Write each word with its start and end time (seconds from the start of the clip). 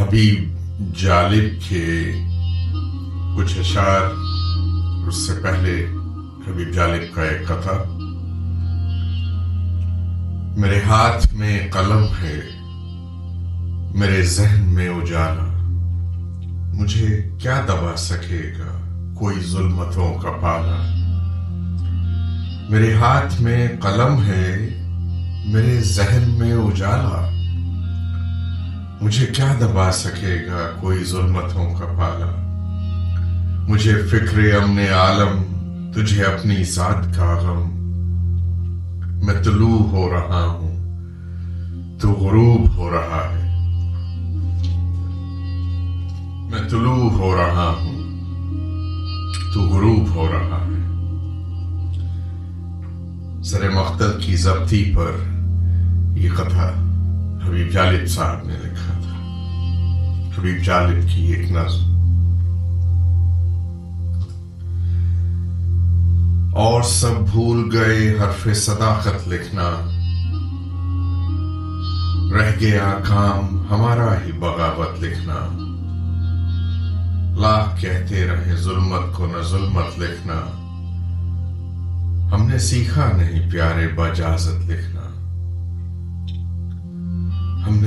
حبیب 0.00 0.58
جالب 0.96 1.70
کے 1.70 2.12
کچھ 3.36 3.58
اشعار، 3.58 4.14
اس 5.08 5.14
سے 5.14 5.32
پہلے 5.42 5.86
حبیب 6.48 6.74
جالب 6.74 7.14
کا 7.14 7.22
ایک 7.22 7.48
قطع 7.48 7.72
میرے 10.56 10.80
ہاتھ 10.82 11.34
میں 11.34 11.68
قلم 11.70 12.04
ہے، 12.22 12.40
میرے 13.94 14.22
ذہن 14.22 14.64
میں 14.64 14.88
اجالا۔ 14.88 15.48
مجھے 16.74 17.30
کیا 17.38 17.60
دبا 17.68 17.96
سکے 17.96 18.52
گا 18.58 18.80
کوئی 19.18 19.36
ظلمتوں 19.40 20.14
کا 20.14 20.30
پالا؟ 20.30 20.94
میرے 22.70 22.94
ہاتھ 22.94 23.42
میں 23.42 23.68
قلم 23.80 24.22
ہے، 24.22 24.68
میرے 25.46 25.80
ذہن 25.80 26.36
میں 26.38 26.52
اجالا۔ 26.52 27.37
مجھے 29.00 29.26
کیا 29.26 29.54
دبا 29.60 29.92
سکے 29.92 30.46
گا 30.46 30.70
کوئی 30.80 31.04
ظلمتوں 31.04 31.74
کا 31.74 31.84
پالا 31.84 32.44
مجھے 33.68 33.92
فکر 34.10 34.38
امن 34.38 34.78
عالم، 34.78 35.42
تجھے 35.94 36.22
اپنی 36.22 36.64
ذات 36.64 37.16
کا 37.16 37.38
غم۔ 37.42 37.70
میں 39.26 39.42
طلوع 39.42 39.78
ہو 39.78 40.10
رہا 40.10 40.44
ہوں، 40.46 40.78
تو 42.00 42.12
غروب 42.12 42.76
ہو 42.76 42.90
رہا 42.90 43.28
ہے۔ 43.30 43.48
میں 46.50 46.68
طلوع 46.68 47.10
ہو 47.10 47.36
رہا 47.36 47.74
ہوں، 47.80 48.20
تو 49.54 49.60
غروب 49.60 50.08
ہو 50.14 50.28
رہا 50.32 50.64
ہے۔ 50.66 50.78
سر 53.42 53.70
مختل 53.70 54.10
کی 54.20 54.36
ضبطی 54.36 54.92
پر 54.96 55.10
یہ 56.18 56.30
قطع۔ 56.30 56.87
حبیب 57.48 57.70
جالب 57.72 58.08
صاحب 58.08 58.46
نے 58.46 58.54
لکھا 58.64 58.92
تھا۔ 59.02 59.14
حبیب 60.38 60.64
جالب 60.64 61.08
کی 61.08 61.26
ایک 61.26 61.50
نظم۔ 61.50 61.98
اور 66.54 66.82
سب 66.82 67.30
بھول 67.30 67.70
گئے 67.72 68.10
حرف 68.10 68.56
صداقت 68.56 69.28
لکھنا۔ 69.28 69.70
رہ 72.36 72.50
گیا 72.60 72.98
کام 73.08 73.66
ہمارا 73.70 74.14
ہی 74.26 74.32
بغاوت 74.32 75.02
لکھنا۔ 75.02 75.64
لاکھ 77.40 77.80
کہتے 77.80 78.26
رہے 78.26 78.56
ظلمت 78.56 79.16
کو 79.16 79.26
نہ 79.26 79.42
ظلمت 79.48 79.98
لکھنا۔ 79.98 80.54
ہم 82.32 82.48
نے 82.48 82.58
سیکھا 82.58 83.12
نہیں 83.16 83.50
پیارے 83.50 83.88
باجازت 83.88 84.70
لکھنا۔ 84.70 84.97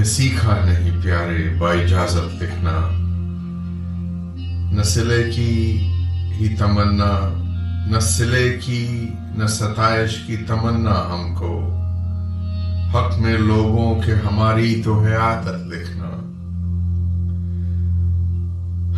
نے 0.01 0.05
سیکھا 0.05 0.65
نہیں 0.65 1.01
پیارے 1.03 1.55
با 1.57 1.71
اجازت 1.71 2.43
لکھنا 2.43 2.71
نہ 4.71 4.83
سلے 4.83 5.31
کی 5.35 5.77
ہی 6.31 6.55
تمنا، 6.55 7.11
نہ 7.91 7.99
سلے 7.99 8.57
کی، 8.65 9.07
نہ 9.35 9.45
ستائش 9.45 10.15
کی 10.27 10.37
تمنا 10.37 10.95
ہم 11.11 11.35
کو۔ 11.35 11.51
حق 12.93 13.19
میں 13.19 13.37
لوگوں 13.37 14.01
کے 14.01 14.13
ہماری 14.13 14.81
تو 14.85 15.05
ہے 15.05 15.15
عادت 15.15 15.67
لکھنا 15.67 16.09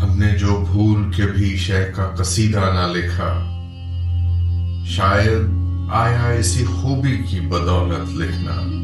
ہم 0.04 0.18
نے 0.18 0.38
جو 0.38 0.66
بھول 0.72 1.12
کے 1.12 1.24
بھی 1.26 1.58
شہ 1.58 1.92
کا 1.96 2.10
قصیدہ 2.18 2.62
نہ 2.74 2.92
لکھا، 2.94 3.32
شاید 4.86 5.52
آیا 5.94 6.28
اسی 6.40 6.66
خوبی 6.66 7.18
کی 7.30 7.40
بدولت 7.40 8.10
لکھنا۔ 8.10 8.80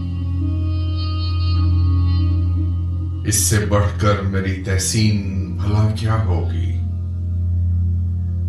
اس 3.30 3.36
سے 3.36 3.66
بڑھ 3.66 4.02
کر 4.02 4.22
میری 4.22 4.64
تحسین 4.64 5.22
بھلا 5.58 5.92
کیا 6.00 6.24
ہوگی؟ 6.24 6.82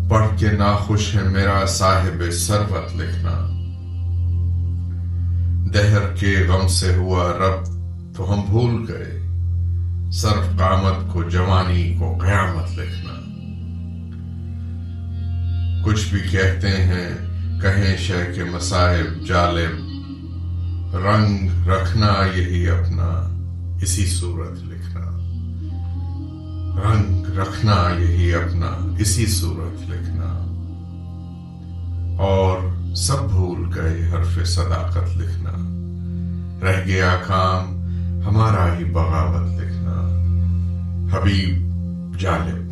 پڑھ 0.09 0.39
کے 0.39 0.51
ناخوش 0.51 1.15
ہے 1.15 1.23
میرا 1.23 1.65
صاحب 1.65 2.31
سروت 2.31 2.95
لکھنا۔ 2.95 3.47
دہر 5.73 6.15
کے 6.15 6.45
غم 6.47 6.67
سے 6.67 6.95
ہوا 6.95 7.33
رب 7.33 7.65
تو 8.17 8.33
ہم 8.33 8.41
بھول 8.49 8.85
گئے۔ 8.87 9.21
صرف 10.11 10.59
قامت 10.59 11.13
کو، 11.13 11.23
جوانی 11.23 11.95
کو، 11.99 12.17
قیامت 12.17 12.79
لکھنا۔ 12.79 13.13
کچھ 15.85 16.13
بھی 16.13 16.19
کہتے 16.31 16.67
ہیں، 16.67 17.09
کہیں 17.61 17.97
شہ 17.97 18.35
کے 18.35 18.43
مصاحب 18.43 19.27
جالب۔ 19.27 19.83
رنگ 20.95 21.49
رکھنا 21.67 22.13
یہی 22.35 22.69
اپنا۔ 22.69 23.37
اسی 23.81 24.05
صورت 24.05 24.63
لکھنا 24.63 25.17
رنگ 26.83 27.25
رکھنا 27.39 27.89
یہی 27.99 28.33
اپنا، 28.33 28.95
اسی 28.99 29.25
صورت 29.25 29.81
لکھنا۔ 29.81 30.47
اور 32.19 32.57
سب 32.95 33.29
بھول 33.29 33.79
گئے 33.79 34.11
حرف 34.11 34.47
صداقت 34.47 35.17
لکھنا۔ 35.17 35.51
رہ 36.63 36.85
گیا 36.85 37.19
کام، 37.27 37.81
ہمارا 38.27 38.77
ہی 38.77 38.83
بغاوت 38.83 39.61
لکھنا۔ 39.61 39.95
حبیب 41.13 41.71
جالب۔ 42.19 42.70